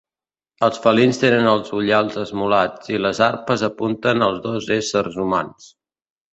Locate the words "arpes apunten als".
3.29-4.43